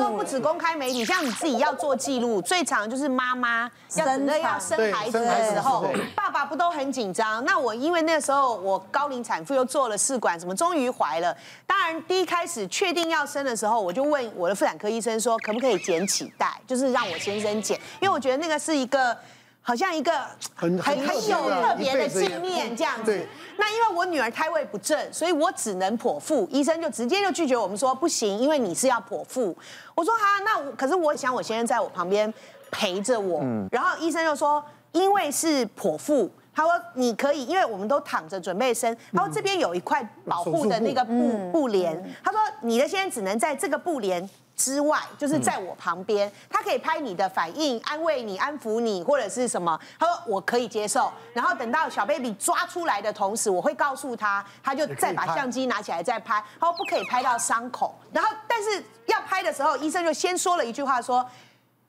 [0.00, 5.84] 说不止公开媒体，像你自己要做记录，最常就是妈妈要准备要生孩子的时候，
[6.14, 7.44] 爸爸不都很紧张？
[7.44, 11.36] 那我因为那个时候我高龄产妇又做了试管，什么终于怀了。
[11.66, 19.16] 当然第一开始确定要生的时候，我就问我的妇产科医生说，可不可以剪脐带，就是让我先生剪，因为我觉得那个是一个。
[19.62, 20.12] 好像一个
[20.54, 23.26] 很很很有特别的纪念这样子。
[23.58, 26.48] 那因为我女儿胎位不正，所以我只能剖腹。
[26.50, 29.56] 医生就直接就拒绝我们说不行，因为你是要剖腹。
[29.94, 32.32] 我说哈，那可是我想我先生在我旁边
[32.70, 33.40] 陪着我。
[33.42, 38.96] 嗯然后医生就说，因为是剖腹，他说你可以，因为我们都躺着准备生。
[39.12, 44.28] 他说这边有一块保护的那个布布帘，他说你的先生只能在这个布帘。
[44.60, 49.80] 之外，就是在我旁边，他可以拍你的反应，安慰你、安抚你，或者是什么。
[49.98, 51.10] 他说我可以接受。
[51.32, 56.44] 然后等到小 baby 抓出来的同时，我会告诉他，他就再把相机拿起来再拍。
[56.60, 57.98] 他说不可以拍到伤口。
[58.12, 61.26] 然后，但是要拍的时候，医生就先说了一句话，说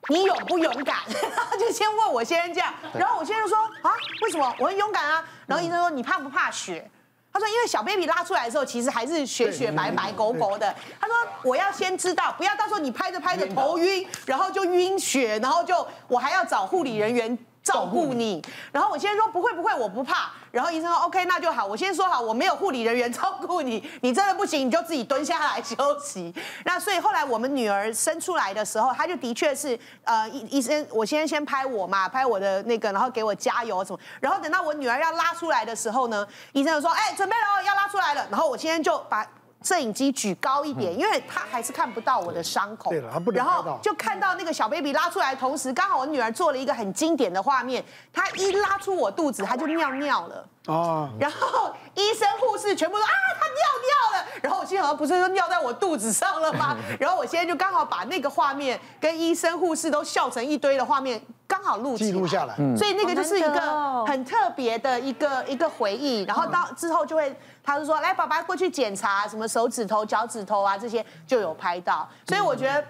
[0.08, 1.00] 你勇不勇敢？
[1.36, 2.74] 然后就先问我先生这样。
[2.94, 3.92] 然后我先生说啊，
[4.24, 4.56] 为什么？
[4.60, 5.26] 我很勇敢啊。
[5.46, 6.90] 然后医生说你怕不怕血？
[7.34, 20.32] 他说：“因为小 baby 拉出来的时候，其实还是雪雪白白、狗狗的。”他说：“我要先知道，不要到时候你拍着拍着头晕，然后就晕血，然后就我还要找护理人员。”照顾你，然后我先说不会不会，我不怕。
[20.50, 21.66] 然后医生说 OK，那就好。
[21.66, 26.34] 我先说好，我没有护理人员照顾你， 你真的不行，你就自己蹲下来休息。
[26.66, 34.00] 那所以后来我们女儿生出来的时候，她就的确是呃医医生，我先先拍我嘛，拍我的那个，然后给我加油什么。
[34.20, 38.28] 然后等到我女儿要拉出来的时候呢，医生就说哎准备了，要拉出来了。
[38.30, 39.26] 然后我今天就把。
[39.64, 42.90] 摄影机举高一点，因为他还是看不到我的伤口。
[42.90, 43.32] 对了，他不。
[43.32, 50.46] 然后就看到那个小 baby 拉出来，同时刚好我女儿做了一个很经典的画面，她一拉出我肚子，她就尿尿了。
[50.68, 51.10] 哦。
[51.20, 53.10] 然后医生护士全部说啊，
[53.40, 54.28] 她尿尿了。
[54.42, 56.76] 然后我心想，不是说尿在我肚子上了吗？
[57.00, 61.22] 然后我现在就刚好把那个画面跟医生护士都笑成一堆的画面
[61.62, 62.56] 刚好录记录下来。
[62.76, 66.24] 所以那个就是一个很特别的一个一个回忆。
[66.24, 67.36] 然后到之后就会。
[67.64, 72.10] 他就说：“来，爸爸过去检查，什么手指头、脚趾头啊，这些就有拍到。
[72.28, 72.84] 所以我觉得，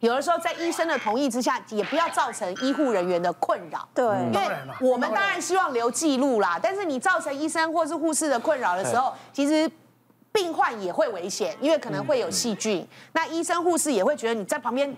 [0.00, 3.86] 有的时候在医生的同意之下，也不要造成医护人员的困扰。
[3.94, 4.48] 对，因为
[4.80, 6.58] 我们当然希望留记录啦。
[6.60, 9.70] 但是你造成医生或是护士的困扰的时候，其实
[10.32, 12.88] 病患也会危险，因为可能会有细菌。
[13.12, 14.96] 那医生护士也会觉得你在旁边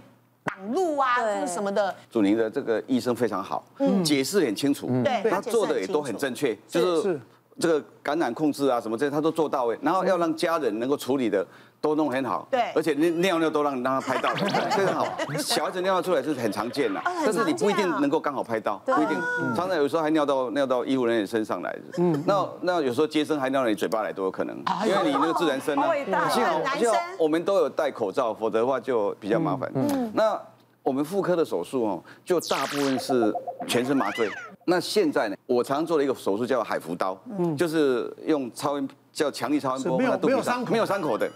[0.59, 1.95] 挡路啊，或者什么的。
[2.11, 3.65] 祖宁的这个医生非常好，
[4.05, 7.21] 解释很清楚，对，他做的也都很正确，就是。”
[7.61, 11.47] 这个感染控制啊，什么这些他都做到位，然后要让家人能够处理的
[11.81, 14.33] 都弄很好，对，而且那尿尿都让让他拍到，
[14.71, 15.07] 非常好。
[15.39, 19.17] 小孩子尿尿出来是很常见的，但是你不一定能够刚好拍到，不一定，
[19.57, 25.93] 常常有时候还尿到尿到医护人员身上来的，嗯，那那有时候接生还尿到你嘴巴来都有可能，因为你那个自然生啊，
[26.29, 29.71] 幸好幸好我们都有戴口罩，否则的话就比较麻烦。
[29.75, 30.41] 嗯，那
[30.83, 33.33] 我们妇科的手术哦，就大部分是
[33.67, 34.31] 全身麻醉。
[34.69, 35.37] 那现在呢？
[35.47, 41.29] 我常做了一个手术叫海扶刀，嗯，就是用超音叫强力超音波，没有没有伤口，没有伤口的。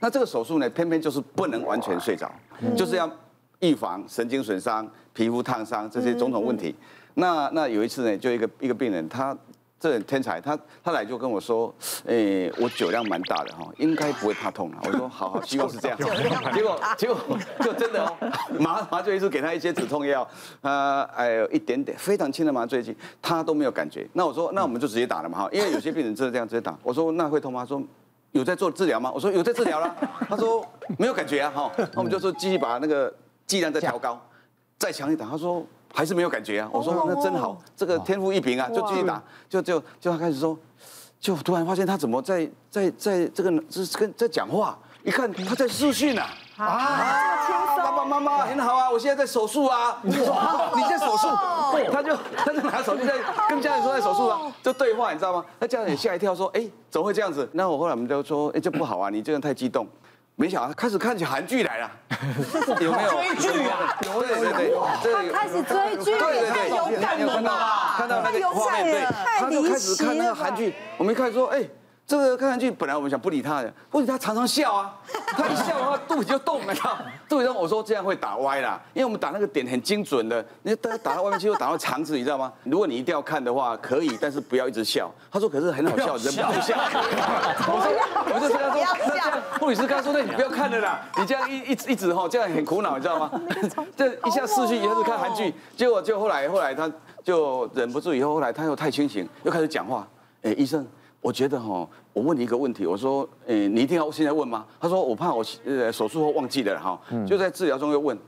[0.00, 2.30] 那这个手术呢，偏偏就是不能完全睡着，
[2.76, 3.08] 就是要
[3.60, 6.74] 预防神经损伤、皮肤烫伤这些种种问题。
[7.14, 9.36] 那那有一次呢，就一个一个病人他。
[9.80, 11.74] 这很天才，他他来就跟我说，
[12.04, 14.76] 诶，我酒量蛮大的哈，应该不会怕痛了。
[14.84, 15.96] 我说好 好，希望是这样。
[16.52, 17.16] 结果结果
[17.62, 18.14] 就真的哦，
[18.58, 20.28] 麻麻醉医师给他一些止痛药，
[20.60, 24.06] 呃，哎有一点点非常轻的麻醉剂，他都没有感觉。
[24.12, 26.78] 那我说那我们就直接打了嘛哈，因为有些病人真的这样直接打。
[26.82, 27.64] 我说那会痛吗？
[27.64, 27.82] 说
[28.32, 29.10] 有在做治疗吗？
[29.14, 29.96] 我说有在治疗了。
[30.28, 30.62] 他说
[30.98, 33.10] 没有感觉啊哈，那我们就说继续把那个
[33.46, 34.20] 剂量再调高，
[34.76, 35.26] 再强一点。
[35.26, 35.66] 他说。
[35.92, 36.68] 还是没有感觉啊！
[36.72, 40.56] 我说那真好，这个天赋异禀啊，就继续打，就就就他开始说，
[41.18, 47.76] 就突然发现他怎么在在在这个是跟在讲话，一看他在视讯啊啊！
[47.76, 49.98] 爸爸妈妈很好啊，我现在在手术啊！
[50.02, 50.26] 你说
[50.76, 51.28] 你在手术，
[51.90, 53.14] 他就他就拿手机在
[53.48, 55.44] 跟家人说在手术啊，就对话你知道吗？
[55.58, 57.48] 那家人也吓一跳说，哎，怎么会这样子？
[57.52, 59.86] 那我后来我们就说，哎，这不好啊，你这个太激动。
[60.40, 61.90] 没想到开始看起韩剧来了，
[62.80, 63.94] 有没有追剧啊？
[64.06, 64.72] 有对对
[65.02, 67.94] 对，他开始追剧，太勇敢了吧？
[67.98, 69.04] 看到那个画面，对，
[69.38, 70.74] 他就开始看那个韩剧。
[70.96, 71.62] 我们一开始说，哎。
[72.10, 74.92] 这个看上去本来我们想不理他的，或者他常常笑啊，
[75.30, 76.74] 他一笑的话肚子就动了，
[77.28, 77.54] 肚子动。
[77.54, 82.52] 我说这样会打歪啦，因为我们打那个点很精准的，你打打到外面去又打到肠子，你知道吗？
[82.64, 85.08] 如果你一定要看的话，可以，但是不要一直笑。
[85.30, 86.74] 他说可是很好笑，人不能笑。
[86.76, 87.92] 我说
[88.34, 93.30] 我就跟他说，那这样，护理师刚说，那你不要看了啦，你这样一一直一直吼，这样很苦恼，你知道吗？
[93.96, 96.90] 这一下视讯，一下子看韩剧，结果就后来后来他
[97.22, 100.04] 就忍不住，以后后来他又太清醒，又开始讲话。
[100.42, 100.84] 哎，医生。
[101.20, 104.64] 我觉得哈，我问你一个问题，我说，诶，你一定要现在问吗？
[104.80, 108.18] 他说，我怕我呃手术后忘记了哈，就在治疗中又问，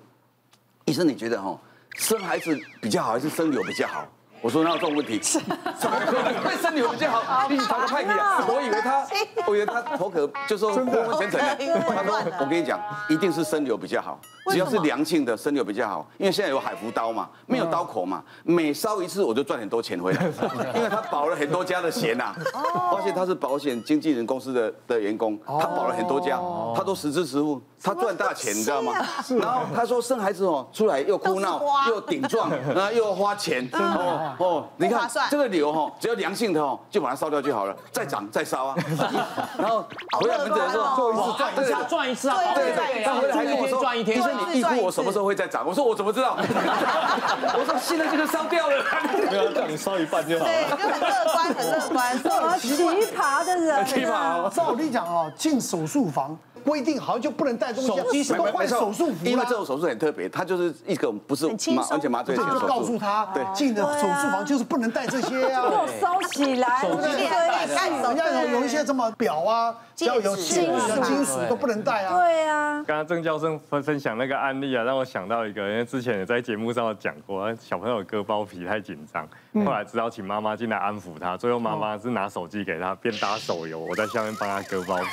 [0.84, 1.58] 医生你觉得哈，
[1.96, 4.06] 生孩子比较好还是生瘤比较好？
[4.42, 5.18] 我说哪有这种问题？
[5.20, 7.48] 怎么可能会生瘤比较好？
[7.48, 8.44] 你打个派题啊！
[8.48, 9.06] 我以为他，
[9.46, 11.80] 我以为他头壳就说昏昏沉沉的。
[11.88, 14.20] 他说，我跟你讲，一定是生瘤比较好。
[14.50, 20.24] 只要是良性的生瘤比较好，因为现在有海扶刀嘛，没有刀口嘛，每烧一次我就赚很多钱回来，
[20.74, 22.34] 因为他保了很多家的险呐。
[22.90, 26.40] 发现他是保险经纪人公司的的员工，他保了很多家，
[26.74, 28.92] 他都实支实付，他赚大钱，你知道吗？
[29.40, 38.76] 然后他说生孩子哦，出来又哭闹又顶撞， 然后又要花钱哦哦，你看这个瘤哈，只要良性的哦，就把它烧掉就好了，再长再烧啊。
[39.58, 39.84] 然后
[40.20, 44.31] 回来门诊的时候做一次赚一次赚一次啊，对对，他回来还跟我说赚一天。
[44.32, 45.64] 你预估我什么时候会再涨？
[45.68, 46.36] 我说我怎么知道？
[46.40, 48.84] 我说现在这个烧掉了，
[49.30, 50.50] 没有叫你烧一半就好了。
[50.50, 52.58] 对，就很乐观，很乐观。
[52.58, 52.74] 奇
[53.16, 54.48] 葩的人，奇葩。
[54.50, 56.36] 照我跟你讲哦，进手术房。
[56.64, 62.60] 规定好像就不能带东西，手机什么换手术服，因为这种手术很特别，它就是一个不是麻完全麻醉的手术。
[62.60, 65.64] 就告诉他，对，进的手术房就是不能带这些啊，
[66.00, 67.08] 烧起来，手机
[68.02, 72.16] 人家有有一些什么表啊，要有金属金属都不能带啊。
[72.16, 72.82] 对啊。
[72.86, 79.28] 刚刚郑教授分分享那个案例啊，让我想到一个，因为之前也在节目上有讲过，小朋友割包皮太紧张，
[79.64, 85.04] 后来只好请妈妈进来安抚他，最后妈妈是拿手机给他，边打手游，我在下面帮他割包皮。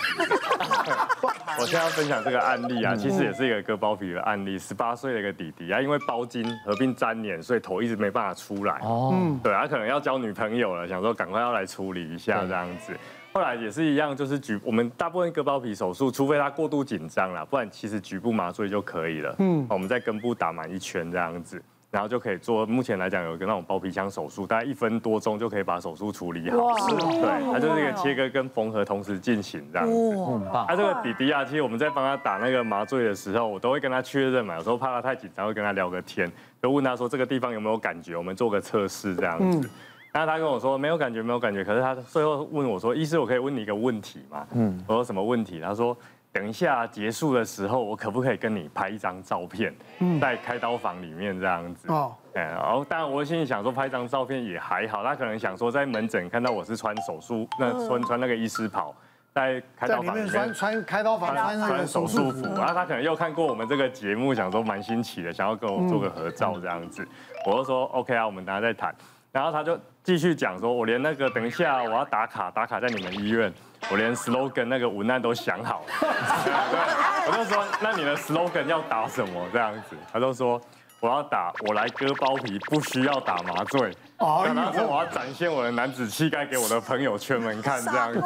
[1.57, 4.57] 我现在要分享这个案例啊，其实也是一个割包皮的案例。
[4.57, 8.80] 十八岁的一个弟弟啊，因为包茎合并粘连，所以头一直没办法出来。
[8.84, 9.13] 哦，
[9.44, 12.94] 对，他可能要交女朋友了，想说赶快要来处理一下这样子。
[13.31, 19.36] 后来也是一样，就是局我们大部分割包皮手术，除非他过度紧张了，不然其实局部麻醉就可以了。
[19.40, 21.62] 嗯，我们在根部打满一圈这样子。
[21.91, 26.57] 然后就可以做，目前来讲有一个那种包皮枪手术，大概一分多钟就可以把手术处理好。
[26.57, 29.94] 哇，对，它就是一个切割跟缝合同时进行这样子。
[29.94, 30.68] 很棒。
[30.68, 36.31] 他这个弟弟啊，其实我们在帮他打那个麻醉的时候，我都会跟他确认嘛，有时候怕他太紧张，会跟他聊个天，
[36.62, 39.68] 就问他说这个地方有没有感觉，我们做个测试这样子。
[40.12, 41.63] 然后他跟我说没有感觉，没有感觉。
[41.63, 44.45] 可是他最后问我说，医师，我可以问你一个问题吗？
[44.53, 44.80] 嗯。
[44.85, 45.59] 我说什么问题？
[45.59, 45.97] 他说。
[46.31, 49.74] 等一下结束的时候，我可不可以跟你拍一张照片，
[50.22, 51.92] 在开刀房里面这样子？
[51.92, 55.04] 哦，哎然后当然我心里想说，拍一张照片也还好。
[55.04, 58.96] 他可能想说，在门诊看到我是穿手术，那穿穿那个医师袍，
[59.34, 62.44] 在开刀房里面穿穿开刀房穿穿手术服。
[62.56, 67.06] 然后他可能又看过我们这个节目，想说蛮新奇的，想要跟我做个合照这样子。
[67.48, 68.94] 我就说 OK 啊，我们等下再谈。
[69.31, 73.52] 然后他就继续讲说，我连那个等一下我要打卡，打卡在你们医院。
[73.91, 75.94] 我连 slogan 那个文案都想好了，
[77.27, 79.95] 我就说，那你的 slogan 要打什么这样子？
[80.13, 80.62] 他就说，
[81.00, 88.21] 我要打我来割包皮不需要打麻醉，然后说我要展现我的男子气概给我的朋友圈们看这样子。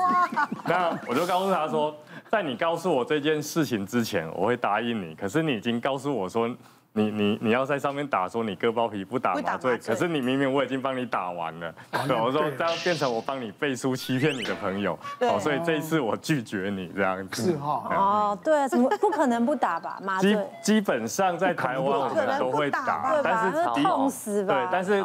[0.65, 1.95] 那我就告诉他说，
[2.29, 5.15] 在你告诉我这件事情之前，我会答应你。
[5.15, 6.49] 可是你已经告诉我说。
[6.95, 11.73] 你你你要在上面打说你割包皮不打麻醉，可是你明明我已经帮你打完了，
[12.07, 17.51] 对，我说这样变成我帮你背书欺骗你的朋友， 哦，所以这一次我拒绝你这样子。
[17.51, 19.99] 是哈，哦，对，怎么不可能不打吧？
[20.03, 24.53] 麻醉基本上在台湾我们都会打，但是痛死吧？
[24.53, 25.03] 对，但是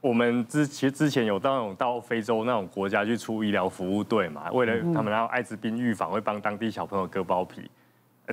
[0.00, 7.70] 我们之其实之前有到那种到非洲那种国家去出医疗服务队嘛，为了他们然后艾滋病预防会帮当地小朋友割包皮。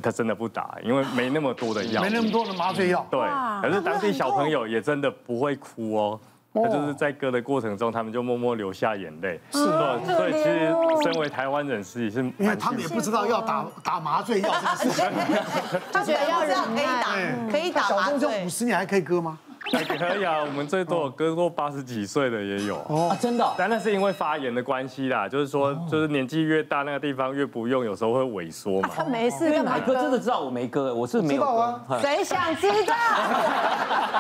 [0.02, 3.06] 他真的不打，因为没那么多的药，没那么多的麻醉药。
[3.10, 3.20] 对，
[3.62, 6.20] 可是当地小朋友也真的不会哭哦，
[6.54, 9.40] 他就是在割的过程中，他们就默默流下眼泪。
[9.52, 10.74] 是的，所以其实
[11.04, 15.12] 身为台湾人士也是，因为他们也不知道要打打麻醉药这个事情，
[15.92, 18.20] 他觉得要这样可以打，可以打麻醉。
[18.20, 19.38] 小中就五十年还可以割吗？
[19.84, 23.46] 可以啊，我们最多有割过八十几岁的也有哦，真的。
[23.58, 28.90] 但那是因为发炎的关系啦，就是说，就是年纪越大，那个地方越不用，有时候会萎缩嘛。
[28.96, 29.80] 他没事干嘛？
[29.86, 31.82] 哥真的知道我没割，我是没有啊。
[32.02, 32.96] 谁 想知道？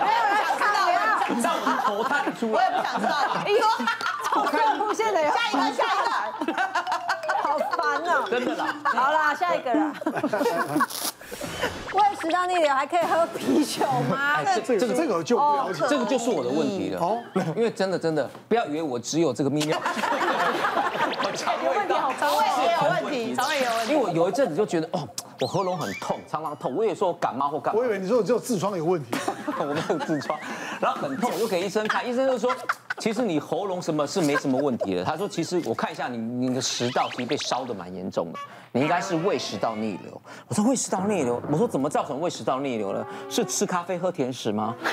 [0.03, 1.19] 没有人想知道呀。
[1.27, 3.15] 你知道我头探出来，我也不想知道。
[3.45, 3.57] 哎呦，
[4.25, 6.53] 从这部线的下一个，下一个，
[7.41, 8.27] 好烦哦。
[8.29, 8.75] 真的啦。
[8.83, 9.93] 好啦，下一个啦。
[11.93, 14.43] 胃食道逆流还可以喝啤酒吗？
[14.43, 16.99] 这个这个这个就不了解，这个就是我的问题了。
[16.99, 17.19] 哦，
[17.55, 19.79] 因为真的真的，不要以为我只有这个泌尿。
[21.35, 23.93] 肠胃问题，肠胃也有问题，肠胃有问题。
[23.93, 25.05] 因为我有一阵子就觉得，哦，
[25.41, 26.73] 我喉咙很痛，常常痛。
[26.73, 27.81] 我也说我感冒或感冒。
[27.81, 29.17] 我以为你说我只有痔疮有问题。
[29.59, 30.39] 我没有痔疮，
[30.79, 32.55] 然后很痛，我就给医生看，医生就说，
[32.99, 35.03] 其实你喉咙什么是没什么问题的。
[35.03, 38.39] 他说，其实我看一下你你的食道其实被烧的蛮严重的。
[38.71, 40.21] 你应该是胃食道逆流。
[40.47, 43.05] 我说胃食道逆流，我说怎么造成胃食道逆流呢？
[43.29, 44.75] 是吃咖啡喝甜食吗？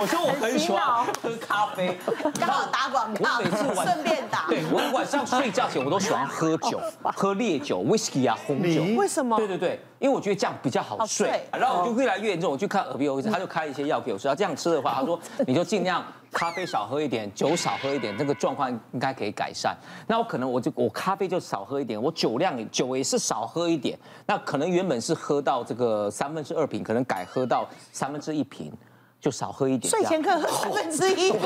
[0.00, 0.80] 我说我很喜欢
[1.22, 1.98] 喝咖啡，
[2.38, 4.37] 刚好打广告，我每次晚顺便打。
[4.48, 6.80] 对，我晚上睡觉前我都喜欢喝酒，
[7.14, 8.82] 喝烈酒、whisky 啊、红酒。
[8.96, 9.36] 为什么？
[9.36, 11.42] 对对对，因为我觉得这样比较好睡。
[11.52, 16.02] 然后我就越来越严重，我去看耳鼻喉医生，他就开一些药给我说，要这样吃的话，他说你就尽量
[16.32, 19.76] 咖啡少喝一点，酒少喝一点，这个状况应该可以改善。
[20.06, 23.98] 那我可能我就我咖啡就少喝一点，我酒量酒也是少喝一点。
[24.26, 28.72] 那可能原本是喝到这个三分之二瓶，可能改喝到三分之一瓶。
[29.20, 31.30] 就少喝一点，睡前可 喝三分之一，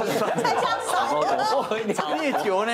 [0.43, 1.07] 才叫少。
[1.07, 1.63] 喝。
[1.63, 1.97] 喝一点。
[2.19, 2.73] 烈酒呢？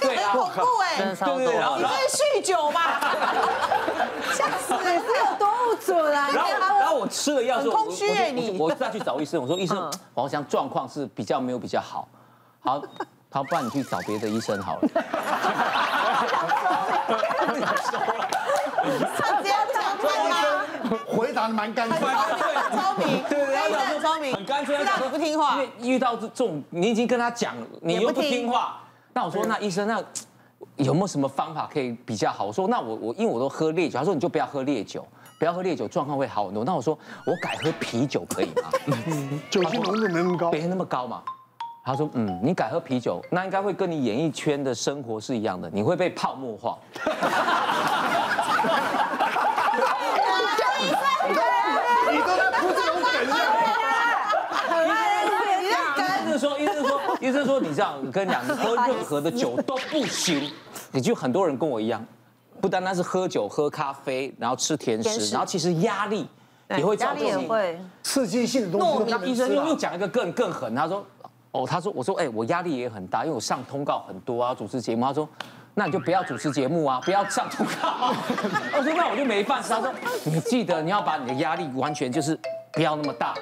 [0.00, 3.00] 对啊，恐怖哎，对对，你这是酗酒吧？
[4.32, 6.30] 吓死你是有多不准啊！
[6.32, 12.08] 然后然后我吃了药之后，空虚哎你，我再去找医生，我说医生，我好像状况是比较没有比较好，
[12.60, 12.80] 好，
[13.30, 14.88] 他说不然你去找别的医生好了。
[19.18, 19.82] 他这样讲
[20.28, 20.45] 吗？
[21.16, 24.76] 回答的蛮干脆，聪明，对 对对，很聪明，很干脆。
[24.84, 28.80] 他不听话，因为遇到这种，你已经跟他讲，你又不听话，
[29.12, 30.02] 那我说那医生那
[30.76, 32.44] 有没有什么方法可以比较好？
[32.44, 35.06] 我说那我我因为我都喝烈酒，他说你就不要喝烈酒，
[35.38, 36.64] 不要喝烈酒，状况会好很多。
[36.64, 38.70] 那我说我改喝啤酒可以吗？
[39.50, 41.22] 酒精浓度没那么高，没那么高嘛。
[41.84, 46.76] 他说嗯，你改喝啤酒，那应该会跟你演艺圈的生活是一样的，你会被泡沫化。
[57.26, 60.50] 医生说：“你这样，我跟你讲，你喝任何的酒都不行。
[60.92, 62.04] 你就很多人跟我一样，
[62.60, 66.26] 不单单是喝酒、喝咖啡，然后吃甜食，然后其实压力
[66.70, 67.48] 也会造成
[68.02, 69.10] 刺激性的东西。
[69.10, 71.04] 那医生又又讲一个更更狠，他说：
[71.50, 75.04] 哦，他说，我说，哎，我压力也很大，因为我上通告很多啊，主持节目。
[75.04, 75.28] 他说，
[75.74, 78.14] 那你就不要主持节目啊，不要上通告。
[78.78, 79.70] 我说，那我就没饭吃。
[79.70, 79.92] 他说，
[80.24, 82.38] 你记得你要把你的压力完全就是
[82.72, 83.34] 不要那么大。”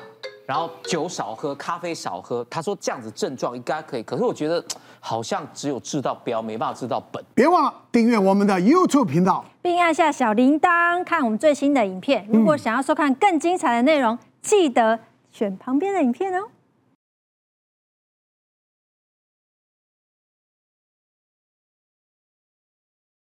[0.47, 2.45] 然后酒少喝，咖啡少喝。
[2.51, 4.63] 他说这样子症状应该可以，可是我觉得
[5.01, 7.25] 好像只有治到标，没办法治到本。
[7.35, 12.27] 别忘了订阅我们的 YouTube 频道，并按下小铃铛看我们最新的影片。
[12.31, 14.99] 如果想要收看更精彩的内容，记得
[15.33, 16.49] 选旁边的影片哦。